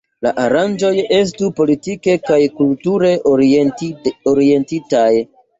La 0.25 0.29
aranĝoj 0.43 0.89
estu 1.17 1.49
politike 1.59 2.17
kaj 2.31 2.39
kulture 2.63 3.13
orientitaj. 3.35 5.09